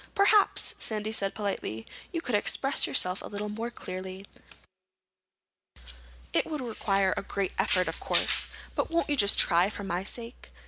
[0.15, 4.25] "Perhaps," Sandy said politely, "you could express yourself a little more clearly.
[6.33, 10.03] It would require a great effort, of course, but won't you just try for my
[10.03, 10.49] sake?"